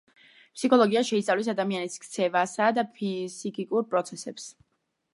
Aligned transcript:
ფსიქოლოგია 0.59 1.03
შეისწავლის 1.09 1.51
ადამიანის 1.53 1.99
ქცევასა 2.05 2.73
და 2.79 2.87
ფსიქიკურ 2.97 3.89
პროცესებს. 3.93 4.53